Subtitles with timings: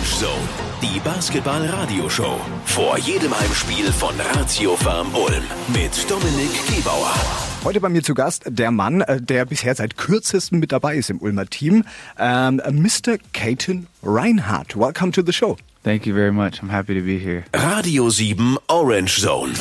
[0.00, 0.48] Orange Zone,
[0.80, 2.40] die Basketball-Radio-Show.
[2.64, 5.42] Vor jedem Heimspiel von Ratio Farm Ulm
[5.74, 7.12] mit Dominik Gebauer.
[7.64, 11.10] Heute bei mir zu Gast der Mann, äh, der bisher seit kürzestem mit dabei ist
[11.10, 11.84] im Ulmer Team,
[12.18, 13.18] ähm, Mr.
[13.34, 14.74] Caton Reinhardt.
[14.74, 15.58] Welcome to the show.
[15.84, 16.62] Thank you very much.
[16.62, 17.44] I'm happy to be here.
[17.54, 19.52] Radio 7 Orange Zone.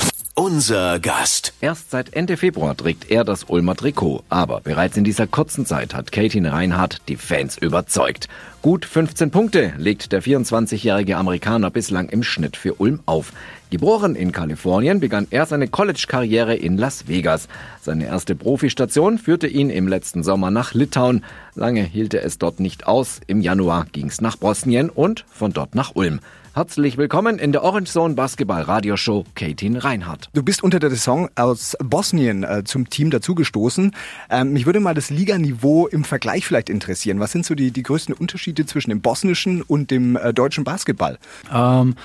[0.42, 1.52] Unser Gast.
[1.60, 5.94] Erst seit Ende Februar trägt er das Ulmer Trikot, aber bereits in dieser kurzen Zeit
[5.94, 8.30] hat Katin Reinhardt die Fans überzeugt.
[8.62, 13.34] Gut 15 Punkte legt der 24-jährige Amerikaner bislang im Schnitt für Ulm auf.
[13.70, 17.50] Geboren in Kalifornien begann er seine College-Karriere in Las Vegas.
[17.82, 21.26] Seine erste Profistation führte ihn im letzten Sommer nach Litauen.
[21.54, 23.20] Lange hielt er es dort nicht aus.
[23.28, 26.22] Im Januar ging's nach Bosnien und von dort nach Ulm.
[26.60, 30.30] Herzlich willkommen in der Orange Zone Basketball Radioshow, Katin Reinhardt.
[30.34, 33.96] Du bist unter der Saison aus Bosnien äh, zum Team dazugestoßen.
[34.30, 37.22] Ähm, mich würde mal das Liganiveau im Vergleich vielleicht interessieren.
[37.22, 41.18] Was sind so die, die größten Unterschiede zwischen dem bosnischen und dem äh, deutschen Basketball?
[41.50, 41.96] Um,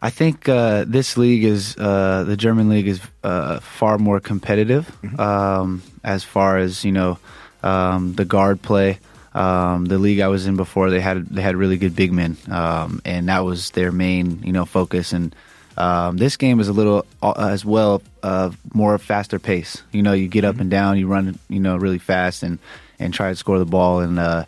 [0.00, 4.84] I think uh, this league is uh, the German league is uh, far more competitive
[5.18, 7.18] um, as far as you know
[7.64, 9.00] um, the guard play.
[9.38, 12.36] Um, the league I was in before, they had they had really good big men,
[12.50, 15.12] um, and that was their main you know focus.
[15.12, 15.34] And
[15.76, 19.80] um, this game is a little uh, as well uh, more faster pace.
[19.92, 22.58] You know, you get up and down, you run you know really fast and
[22.98, 24.18] and try to score the ball and.
[24.18, 24.44] Uh,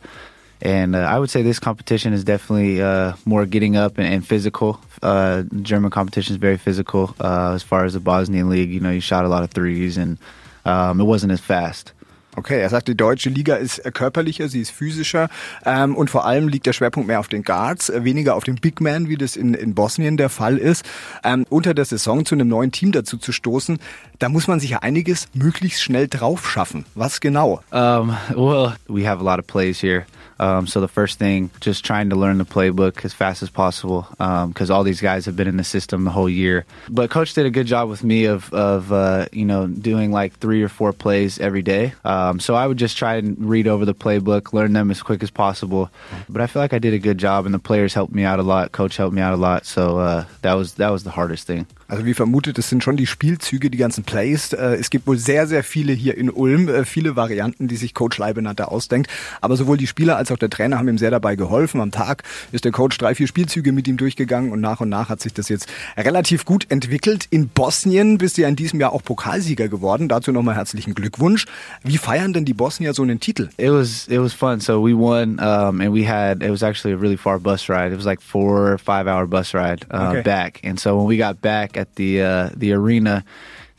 [0.62, 4.26] and uh, I would say this competition is definitely uh, more getting up and, and
[4.26, 4.78] physical.
[5.02, 7.14] Uh, German competition is very physical.
[7.18, 9.96] Uh, as far as the Bosnian league, you know, you shot a lot of threes,
[9.96, 10.18] and
[10.66, 11.92] um, it wasn't as fast.
[12.36, 15.28] Okay, er sagt, die deutsche Liga ist äh, körperlicher, sie ist physischer
[15.64, 18.56] ähm, und vor allem liegt der Schwerpunkt mehr auf den Guards, äh, weniger auf den
[18.56, 20.84] Big Man, wie das in, in Bosnien der Fall ist.
[21.24, 23.78] Ähm, unter der Saison zu einem neuen Team dazu zu stoßen,
[24.20, 26.84] da muss man sich ja einiges möglichst schnell drauf schaffen.
[26.94, 27.62] Was genau?
[27.72, 30.06] Um, well, we have a lot of plays here.
[30.40, 34.06] Um, so the first thing, just trying to learn the playbook as fast as possible,
[34.10, 36.64] because all these guys have been in the system the whole year.
[36.88, 40.32] But coach did a good job with me of, of uh, you know, doing like
[40.38, 41.92] three or four plays every day.
[42.04, 45.22] Um, so I would just try and read over the playbook, learn them as quick
[45.22, 45.90] as possible.
[46.28, 48.38] But I feel like I did a good job, and the players helped me out
[48.38, 48.72] a lot.
[48.72, 49.66] Coach helped me out a lot.
[49.66, 51.66] So uh, that was that was the hardest thing.
[51.90, 54.52] Also wie vermutet, es sind schon die Spielzüge, die ganzen Plays.
[54.52, 57.94] Äh, Es gibt wohl sehr, sehr viele hier in Ulm, äh, viele Varianten, die sich
[57.94, 59.10] Coach Leibenatter ausdenkt.
[59.40, 61.80] Aber sowohl die Spieler als auch der Trainer haben ihm sehr dabei geholfen.
[61.80, 65.08] Am Tag ist der Coach drei, vier Spielzüge mit ihm durchgegangen und nach und nach
[65.08, 67.26] hat sich das jetzt relativ gut entwickelt.
[67.30, 70.08] In Bosnien bist du ja in diesem Jahr auch Pokalsieger geworden.
[70.08, 71.46] Dazu nochmal herzlichen Glückwunsch.
[71.82, 73.48] Wie feiern denn die Bosnier so einen Titel?
[73.56, 74.60] It was it was fun.
[74.60, 77.88] So we won, um, and we had it was actually a really far bus ride.
[77.92, 80.22] It was like four or five hour bus ride uh, Okay.
[80.22, 80.60] back.
[80.64, 83.24] And so when we got back at the uh, the arena,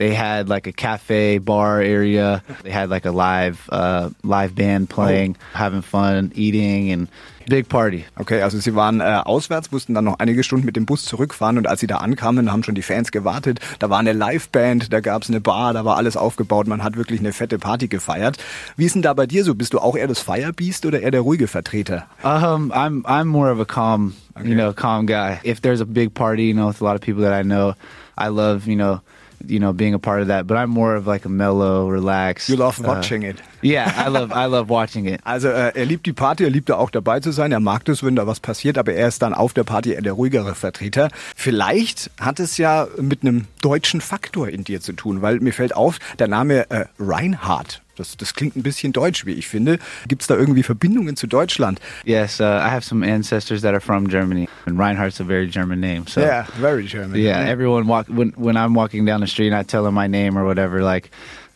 [0.01, 2.41] they had like a cafe bar area.
[2.63, 7.07] They had like a live uh, live band playing, having fun, eating, and
[7.47, 8.05] big party.
[8.19, 11.59] Okay, also sie waren äh, auswärts, mussten dann noch einige Stunden mit dem Bus zurückfahren
[11.59, 13.59] und als sie da ankamen, haben schon die Fans gewartet.
[13.77, 16.65] Da war eine Liveband, da gab's eine Bar, da war alles aufgebaut.
[16.65, 18.37] Man hat wirklich eine fette Party gefeiert.
[18.77, 19.53] Wie ist denn da bei dir so?
[19.53, 22.07] Bist du auch eher das Firebeast oder eher der ruhige Vertreter?
[22.23, 25.39] Um, I'm I'm more of a calm, you know, calm guy.
[25.43, 27.75] If there's a big party, you know, with a lot of people that I know,
[28.17, 29.01] I love, you know,
[29.47, 30.47] you know, being a part of that.
[30.47, 32.49] But I'm more of like a mellow, relaxed.
[32.49, 33.41] You love uh, watching it.
[33.63, 35.19] Yeah, I love I love watching it.
[35.23, 37.85] Also äh, er liebt die Party, er liebt da auch dabei zu sein, er mag
[37.85, 40.55] das, wenn da was passiert, aber er ist dann auf der Party eher der ruhigere
[40.55, 41.09] Vertreter.
[41.35, 45.75] Vielleicht hat es ja mit einem deutschen Faktor in dir zu tun, weil mir fällt
[45.75, 49.77] auf, der Name äh, Reinhardt, das, das klingt ein bisschen deutsch, wie ich finde.
[50.07, 51.79] Gibt's da irgendwie Verbindungen zu Deutschland?
[52.03, 55.79] Yes, uh, I have some ancestors that are from Germany, and Reinhardt's a very German
[55.79, 56.05] name.
[56.07, 57.19] So Yeah, very German.
[57.21, 60.07] yeah, everyone walk when when I'm walking down the street and I tell them my
[60.07, 61.11] name or whatever, like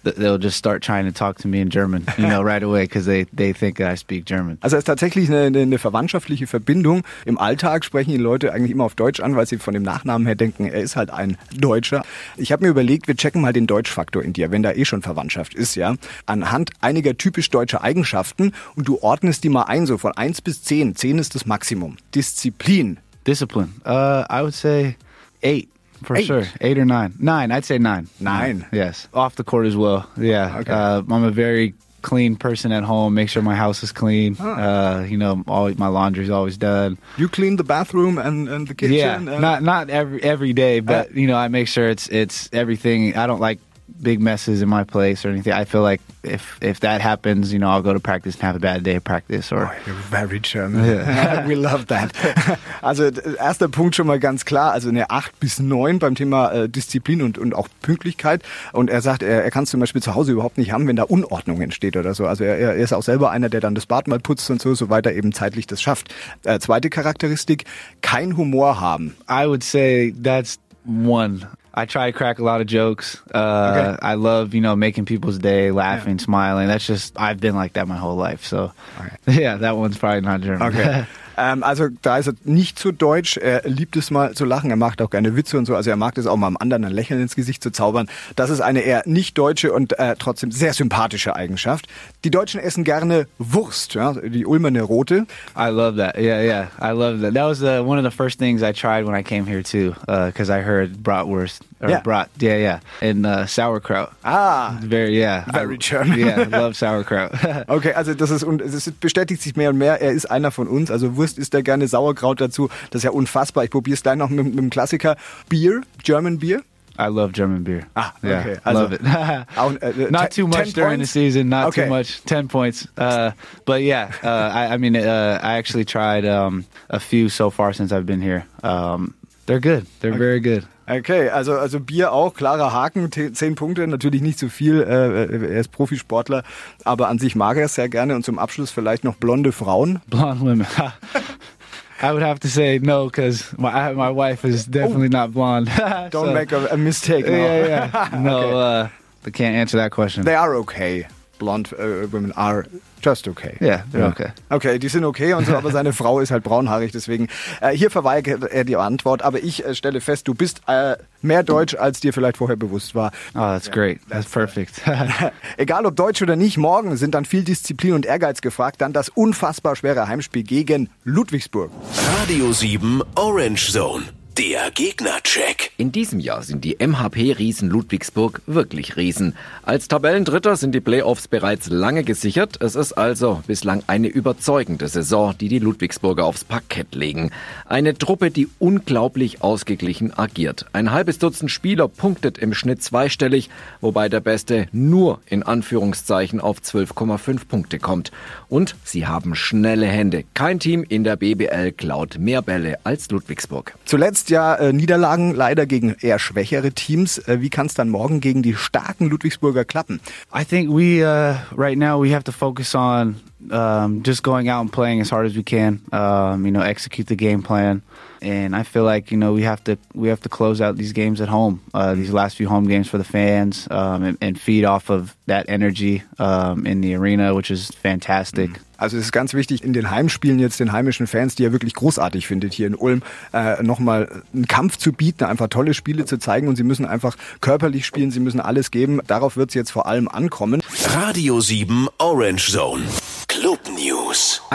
[0.06, 3.06] they'll just start trying to talk to me in German, you know, right away because
[3.06, 4.58] they they think I speak German.
[4.62, 7.04] Also es ist tatsächlich eine, eine, verwandtschaftliche Verbindung.
[7.26, 10.26] Im Alltag sprechen die Leute eigentlich immer auf Deutsch an, weil sie von dem Nachnamen
[10.26, 12.04] her denken, er ist halt ein Deutscher.
[12.38, 15.02] Ich habe mir überlegt, wir checken mal den Deutschfaktor in dir, wenn da eh schon
[15.02, 15.96] Verwandtschaft ist, ja.
[16.26, 20.64] Anhand einiger typisch deutscher Eigenschaften und du ordnest die mal ein, so von 1 bis
[20.64, 20.96] 10.
[20.96, 21.98] 10 ist das Maximum.
[22.14, 22.98] Disziplin.
[23.26, 23.70] Discipline.
[23.86, 24.98] Uh, I would say
[25.42, 25.70] eight
[26.06, 26.26] for Eight?
[26.26, 26.44] sure.
[26.62, 27.14] Eight or nine.
[27.20, 27.52] Nine.
[27.52, 28.08] I'd say nine.
[28.20, 28.66] Nine.
[28.72, 29.08] Yes.
[29.14, 30.10] Off the court as well.
[30.18, 30.60] Yeah.
[30.60, 30.72] Okay.
[30.72, 33.16] Uh, I'm a very clean person at home.
[33.16, 34.38] Make sure my house is clean.
[34.40, 34.98] Ah.
[35.00, 36.98] Uh, you know, all my laundry's always done.
[37.18, 38.94] You clean the bathroom and, and the kitchen.
[38.96, 39.18] yeah.
[39.18, 43.18] Not not every every day, but you know, I make sure it's it's everything.
[43.18, 43.60] I don't like
[44.02, 45.54] big messes in my place or anything.
[45.54, 48.56] I feel like if if that happens, you know, I'll go to practice and have
[48.56, 49.52] a bad day of practice.
[49.52, 50.84] Or Oh, you're very German.
[51.48, 52.12] We love that.
[52.82, 53.10] Also
[53.40, 57.24] erster Punkt schon mal ganz klar, also eine 8 bis 9 beim Thema äh, Disziplin
[57.24, 58.44] und, und auch Pünktlichkeit.
[58.74, 60.96] Und er sagt, er, er kann es zum Beispiel zu Hause überhaupt nicht haben, wenn
[60.96, 62.28] da Unordnung entsteht oder so.
[62.28, 64.76] Also er, er ist auch selber einer, der dann das Bad mal putzt und so,
[64.76, 66.14] soweit er eben zeitlich das schafft.
[66.44, 67.66] Äh, zweite Charakteristik,
[68.02, 69.16] kein Humor haben.
[69.28, 71.48] I would say that's one.
[71.78, 73.22] I try to crack a lot of jokes.
[73.34, 74.00] Uh, Okay.
[74.02, 76.68] I love, you know, making people's day, laughing, smiling.
[76.68, 78.46] That's just I've been like that my whole life.
[78.46, 78.72] So,
[79.28, 80.68] yeah, that one's probably not German.
[80.74, 81.06] Okay.
[81.38, 83.38] ähm, also da ist er nicht so deutsch.
[83.38, 84.70] Er liebt es mal zu lachen.
[84.70, 85.76] Er macht auch gerne Witze und so.
[85.76, 88.08] Also er mag es auch mal am anderen ein Lächeln ins Gesicht zu zaubern.
[88.36, 91.88] Das ist eine eher nicht deutsche und äh, trotzdem sehr sympathische Eigenschaft.
[92.24, 93.94] Die Deutschen essen gerne Wurst.
[93.94, 94.14] Ja?
[94.14, 95.26] Die Ulmer eine rote.
[95.58, 96.18] I love that.
[96.18, 97.34] Yeah, yeah, I love that.
[97.34, 99.94] That was uh, one of the first things I tried when I came here too,
[100.06, 102.02] because I heard bratwurst or Yeah.
[102.02, 102.30] brat.
[102.42, 104.10] Yeah, yeah, and uh, sauerkraut.
[104.24, 104.78] Ah.
[104.82, 105.44] Very, yeah.
[105.52, 106.18] Very I, German.
[106.20, 107.32] Yeah, I love sauerkraut.
[107.68, 110.02] Okay, also das ist und es bestätigt sich mehr und mehr.
[110.02, 110.90] Er ist einer von uns.
[110.92, 112.70] Also Wurst isst er gerne Sauerkraut dazu.
[112.92, 113.64] Das ist ja unfassbar.
[113.64, 115.16] Ich probiere es gleich noch mit, mit dem Klassiker
[115.50, 116.62] Bier, German Beer.
[116.98, 117.82] I love German beer.
[117.94, 118.54] Ah, okay.
[118.54, 119.02] I Also, love it.
[119.82, 121.12] äh, not too much during points?
[121.12, 121.50] the season.
[121.50, 121.84] Not Okay.
[121.84, 122.22] too much.
[122.24, 122.88] Ten points.
[122.98, 123.32] Uh,
[123.66, 127.74] but yeah, uh, I, I mean, uh, I actually tried um, a few so far
[127.74, 128.46] since I've been here.
[128.64, 129.14] Um,
[129.46, 129.86] they're good.
[130.00, 130.66] They're very good.
[130.88, 135.60] Okay, also, also Bier auch, klarer Haken, zehn Punkte, natürlich nicht so viel, äh, er
[135.60, 136.44] ist Profisportler,
[136.84, 140.00] aber an sich mag er es sehr gerne und zum Abschluss vielleicht noch blonde Frauen.
[140.08, 140.68] Blonde women.
[142.04, 145.70] I would have to say no because my my wife is definitely not blonde.
[146.12, 147.32] Don't So- make a, a mistake now.
[147.34, 148.10] Yeah, yeah.
[148.20, 148.88] No, uh,
[149.26, 150.24] I can't answer that question.
[150.26, 151.08] They are okay.
[151.40, 152.66] Blonde äh, women are
[153.06, 153.58] just okay.
[153.62, 154.32] Yeah, they're okay.
[154.50, 157.28] Okay, die sind okay und so, aber seine Frau ist halt braunhaarig, deswegen
[157.62, 159.22] äh, hier verweigert er die Antwort.
[159.22, 162.96] Aber ich äh, stelle fest, du bist äh, mehr Deutsch, als dir vielleicht vorher bewusst
[162.96, 163.12] war.
[163.36, 164.00] Oh, that's great.
[164.10, 164.82] That's perfect.
[165.58, 168.82] Egal ob Deutsch oder nicht, morgen sind dann viel Disziplin und Ehrgeiz gefragt.
[168.82, 171.72] Dann das unfassbar schwere Heimspiel gegen Ludwigsburg.
[172.20, 174.15] Radio 7 Orange Zone.
[174.38, 175.72] Der Gegnercheck.
[175.78, 179.34] In diesem Jahr sind die MHP-Riesen Ludwigsburg wirklich Riesen.
[179.64, 182.58] Als Tabellendritter sind die Playoffs bereits lange gesichert.
[182.60, 187.32] Es ist also bislang eine überzeugende Saison, die die Ludwigsburger aufs Parkett legen.
[187.66, 190.66] Eine Truppe, die unglaublich ausgeglichen agiert.
[190.74, 193.50] Ein halbes Dutzend Spieler punktet im Schnitt zweistellig,
[193.80, 198.12] wobei der Beste nur in Anführungszeichen auf 12,5 Punkte kommt.
[198.50, 200.26] Und sie haben schnelle Hände.
[200.34, 203.76] Kein Team in der BBL klaut mehr Bälle als Ludwigsburg.
[203.86, 207.18] Zuletzt ja äh, Niederlagen leider gegen eher schwächere Teams.
[207.20, 210.00] Äh, wie kann es dann morgen gegen die starken Ludwigsburger klappen?
[210.34, 213.16] I think we uh, right now we have to focus on
[213.52, 215.82] um, just going out and playing as hard as we can.
[215.92, 217.82] Um, you know, execute the game plan,
[218.22, 220.94] and I feel like you know we have to we have to close out these
[220.94, 221.62] games at home.
[221.74, 225.16] Uh, these last few home games for the fans, um, and, and feed off of
[225.28, 228.60] that energy um, in the arena, which is fantastic.
[228.78, 231.74] Also es ist ganz wichtig, in den Heimspielen jetzt den heimischen Fans, die ihr wirklich
[231.74, 233.02] großartig findet hier in Ulm,
[233.34, 237.18] äh, nochmal einen Kampf zu bieten, einfach tolle Spiele zu zeigen und sie müssen einfach
[237.42, 239.02] körperlich spielen, sie müssen alles geben.
[239.08, 240.62] Darauf wird es jetzt vor allem ankommen.
[240.94, 242.84] Radio 7 Orange Zone.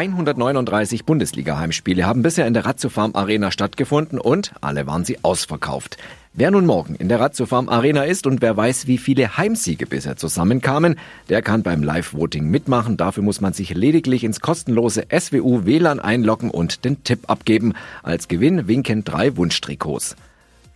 [0.01, 0.11] Club News.
[0.11, 5.99] 139 Bundesliga-Heimspiele haben bisher in der Ratiofarm Arena stattgefunden und alle waren sie ausverkauft.
[6.33, 10.17] Wer nun morgen in der Ratiofarm Arena ist und wer weiß, wie viele Heimsiege bisher
[10.17, 10.99] zusammenkamen,
[11.29, 12.97] der kann beim Live-Voting mitmachen.
[12.97, 17.75] Dafür muss man sich lediglich ins kostenlose SWU WLAN einloggen und den Tipp abgeben.
[18.03, 20.17] Als Gewinn winken drei Wunschtrikots.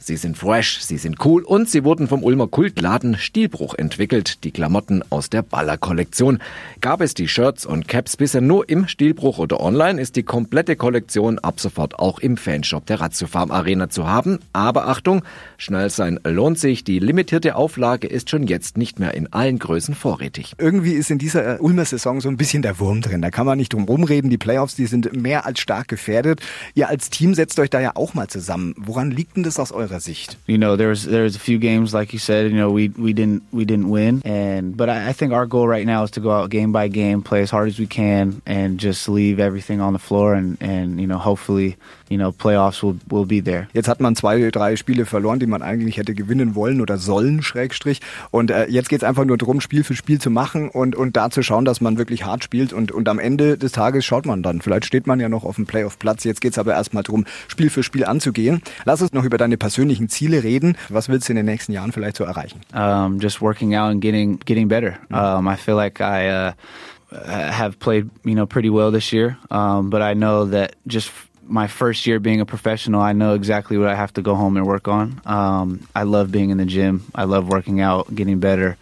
[0.06, 4.44] Sie sind fresh, sie sind cool und sie wurden vom Ulmer Kultladen Stilbruch entwickelt.
[4.44, 6.40] Die Klamotten aus der Baller-Kollektion.
[6.82, 10.76] Gab es die Shirts und Caps bisher nur im Stilbruch oder online, ist die komplette
[10.76, 14.40] Kollektion ab sofort auch im Fanshop der Ratio Farm Arena zu haben.
[14.52, 15.24] Aber Achtung,
[15.56, 16.84] schnell sein lohnt sich.
[16.84, 20.52] Die limitierte Auflage ist schon jetzt nicht mehr in allen Größen vorrätig.
[20.58, 23.22] Irgendwie ist in dieser äh, Ulmer Saison so ein bisschen der Wurm drin.
[23.22, 24.28] Da kann man nicht drum rumreden.
[24.28, 26.42] Die Playoffs, die sind mehr als stark gefährdet.
[26.74, 28.74] Ihr als Team setzt euch da ja auch mal zusammen.
[28.76, 30.36] Woran liegt denn das aus eurer Sicht?
[30.46, 33.42] you know there's there's a few games like you said you know we we didn't
[33.52, 36.30] we didn't win and but I, I think our goal right now is to go
[36.30, 39.92] out game by game play as hard as we can and just leave everything on
[39.92, 41.76] the floor and and you know hopefully
[42.08, 45.46] you know playoffs will will be there Jetzt hat man zwei, drei Spiele verloren, die
[45.46, 48.00] man eigentlich hätte gewinnen wollen oder sollen, Schrägstrich.
[48.30, 51.30] Und äh, jetzt geht's einfach nur darum, Spiel für Spiel zu machen und, und da
[51.30, 52.72] zu schauen, dass man wirklich hart spielt.
[52.72, 54.60] Und, und am Ende des Tages schaut man dann.
[54.60, 56.24] Vielleicht steht man ja noch auf dem Playoff-Platz.
[56.24, 58.62] Jetzt geht's aber erstmal darum, Spiel für Spiel anzugehen.
[58.84, 60.76] Lass uns noch über deine persönlichen Ziele reden.
[60.88, 62.60] Was willst du in den nächsten Jahren vielleicht so erreichen?
[62.94, 64.98] um, just working out and getting getting better.
[65.10, 66.52] Um, I feel like I uh,
[67.10, 71.10] have played you know pretty well this year, um, but I know that just
[71.46, 74.56] my first year being a professional, I know exactly what I have to go home
[74.56, 75.20] and work on.
[75.24, 77.04] Um, I love being in the gym.
[77.14, 78.76] I love working out, getting better.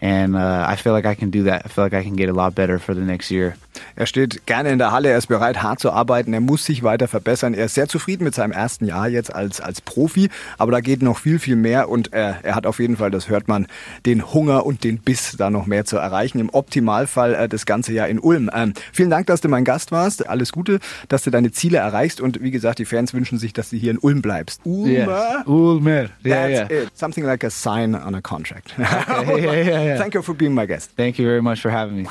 [0.00, 1.62] And uh, I feel like I can do that.
[1.64, 3.56] I feel like I can get a lot better for the next year.
[3.96, 6.82] Er steht gerne in der Halle, er ist bereit, hart zu arbeiten, er muss sich
[6.82, 7.54] weiter verbessern.
[7.54, 11.02] Er ist sehr zufrieden mit seinem ersten Jahr jetzt als, als Profi, aber da geht
[11.02, 13.66] noch viel, viel mehr und er, er hat auf jeden Fall, das hört man,
[14.06, 16.40] den Hunger und den Biss, da noch mehr zu erreichen.
[16.40, 18.50] Im Optimalfall äh, das ganze Jahr in Ulm.
[18.52, 20.28] Ähm, vielen Dank, dass du mein Gast warst.
[20.28, 23.70] Alles Gute, dass du deine Ziele erreichst und wie gesagt, die Fans wünschen sich, dass
[23.70, 24.60] du hier in Ulm bleibst.
[24.64, 24.88] Ulmer?
[24.88, 25.46] Yes.
[25.46, 25.90] Ulmer.
[25.90, 26.82] Yeah, That's yeah.
[26.82, 26.98] it.
[26.98, 28.74] Something like a sign on a contract.
[29.14, 29.96] Okay, yeah, yeah, yeah.
[29.98, 30.90] Thank you for being my guest.
[30.96, 32.08] Thank you very much for having me.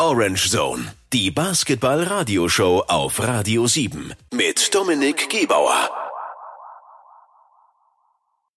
[0.00, 5.99] Orange Zone, die Basketball-Radioshow auf Radio 7 mit Dominik Gebauer.